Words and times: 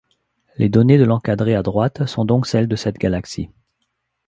Les 0.57 0.67
données 0.67 0.97
de 0.97 1.03
l'encadré 1.03 1.53
à 1.53 1.61
droite 1.61 2.07
sont 2.07 2.25
donc 2.25 2.47
celles 2.47 2.67
de 2.67 2.75
cette 2.75 2.97
galaxie. 2.97 3.51